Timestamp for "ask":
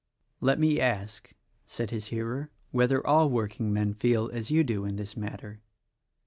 0.79-1.31